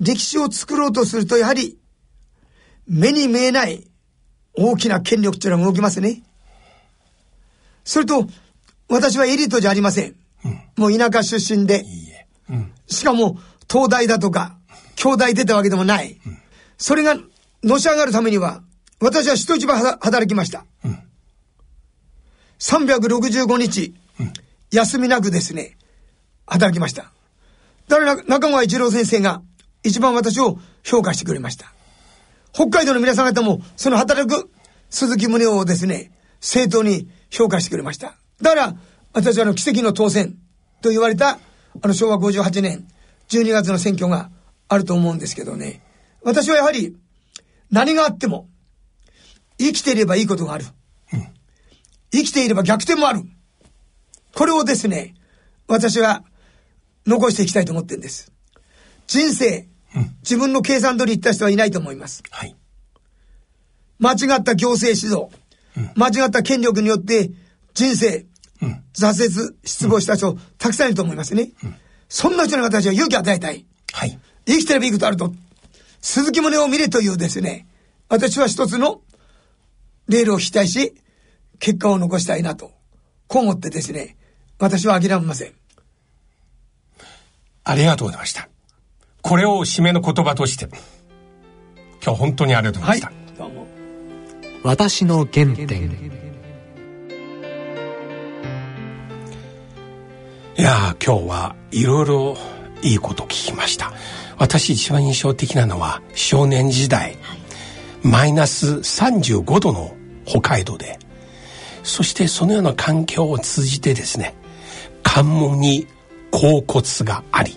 [0.03, 1.79] 歴史を作ろうとすると、やはり、
[2.89, 3.87] 目に見えない
[4.55, 6.23] 大きな権力というのが動きますね。
[7.85, 8.27] それと、
[8.89, 10.17] 私はエリートじゃありません。
[10.45, 12.13] うん、もう田舎出身で、いい
[12.51, 13.39] うん、しかも、
[13.71, 14.57] 東大だとか、
[14.97, 16.21] 兄弟出たわけでもない。
[16.27, 16.39] うん、
[16.77, 17.17] それが、
[17.63, 18.63] のし上がるためには、
[19.01, 20.65] 私は人一倍働きました。
[20.85, 20.99] うん、
[22.59, 23.95] 365日、
[24.73, 25.77] 休みなくですね、
[26.47, 27.13] 働きました。
[27.89, 29.43] だから中川一郎先生が
[29.83, 31.73] 一番私を評価してくれました。
[32.53, 34.51] 北海道の皆さん方も、その働く
[34.91, 38.15] 鈴木宗男をですね、正当に評価してくれました。
[38.41, 38.75] だから、
[39.13, 40.37] 私はあの奇跡の当選
[40.81, 41.39] と言われた、
[41.81, 42.87] あの昭和58年
[43.29, 44.31] 12月の選挙が
[44.69, 45.83] あると思うんですけどね。
[46.23, 46.97] 私はやはり、
[47.71, 48.49] 何があっても、
[49.59, 50.67] 生きていればいいことがある。
[51.13, 51.27] うん、
[52.13, 53.23] 生きていれば逆転もある。
[54.35, 55.15] これをですね、
[55.69, 56.25] 私は
[57.07, 58.33] 残していきたいと思ってるんです。
[59.07, 59.72] 人生、うん、
[60.23, 62.23] 自分の計算通り言った人はいないと思います。
[62.31, 62.57] はい。
[63.99, 65.29] 間違った行政指導、
[65.77, 67.31] うん、間違った権力によって
[67.75, 68.27] 人生、
[68.61, 71.51] うん、挫折、失望した人、たくさんいると思いますね。
[72.09, 73.65] そんな人に私は勇気を与えたい。
[73.93, 74.19] はい。
[74.47, 75.33] 生きてればいいことあると。
[76.01, 77.67] 鈴木宗を見れというですね、
[78.09, 79.01] 私は一つの
[80.09, 80.95] レールを引きたいし、
[81.59, 82.73] 結果を残したいなと。
[83.29, 84.17] こう思ってですね、
[84.59, 85.53] 私は諦めません。
[87.65, 88.52] ありがとうございました。
[89.23, 90.69] これを締めの言葉として、
[92.05, 93.07] 今日本当にありがとうございました。
[93.07, 93.67] はい、どうも。
[94.65, 96.13] 私の原点。
[100.59, 102.37] いや今日はいろいろ
[102.83, 103.93] いいこと聞きました。
[104.39, 107.41] 私一番印象的なのは少年時代、はい、
[108.03, 110.99] マイナス35度の北海道で、
[111.85, 114.35] そしてそのような環境を通じてですね、
[115.05, 115.87] 関門に
[116.33, 117.57] 甲骨があり、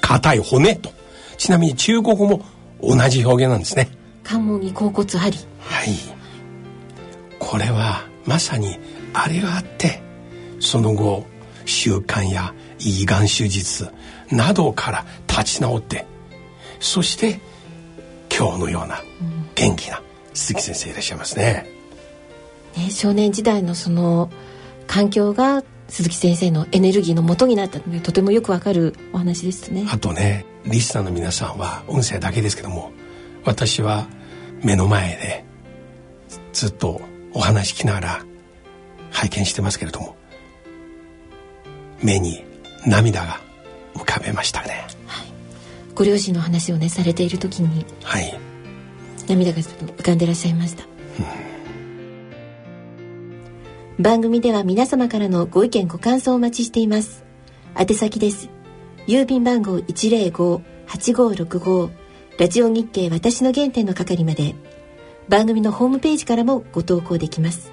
[0.00, 0.99] 硬い骨と。
[1.40, 2.44] ちなみに中国語も
[2.82, 3.88] 同じ表現なんですね。
[4.22, 5.38] 関門に甲骨あり。
[5.58, 5.88] はい。
[7.38, 8.78] これはまさに
[9.14, 10.02] あれがあって、
[10.60, 11.24] その後、
[11.64, 13.88] 習慣や胃がん手術
[14.30, 16.04] などから立ち直って、
[16.78, 17.40] そして
[18.30, 19.02] 今日のような
[19.54, 20.02] 元気な
[20.34, 21.66] 鈴木先生いらっしゃいますね。
[22.76, 24.30] ね少年時代のその
[24.86, 32.92] 環境が鈴木先生のエネルギーの元になったのでとてもよくわかるお話ですねあとねリスナーの皆さんは音声だけですけども
[33.44, 34.06] 私は
[34.62, 35.44] 目の前で
[36.52, 37.00] ずっと
[37.32, 38.24] お話聞きながら
[39.10, 40.16] 拝見してますけれども
[42.02, 42.44] 目に
[42.86, 43.40] 涙が
[43.94, 45.26] 浮かべましたね、はい、
[45.94, 48.38] ご両親の話をねされている時にはい。
[49.28, 50.84] 涙がちょっと浮かんでらっしゃいました、
[53.98, 54.02] うん。
[54.02, 57.24] 番組では皆様からのご意見ご感想をお待ちしています。
[57.78, 58.48] 宛先です
[59.10, 61.90] 郵便番号105-8565
[62.38, 64.54] ラジオ日経私の原点の係まで。
[65.28, 67.72] 番組のホームページからもご投稿できます。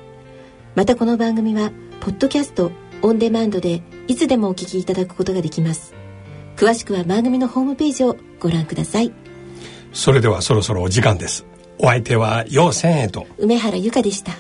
[0.74, 1.70] またこの番組は
[2.00, 2.72] ポッドキャスト
[3.04, 5.94] オンデマンドでいつでもお聞きいただくことができます。
[6.56, 9.14] 詳しくは番組のホームページをご覧ください。
[9.94, 11.46] それではそろそろお時間です。
[11.78, 13.28] お相手は陽千恵と。
[13.38, 14.32] 梅原由香でした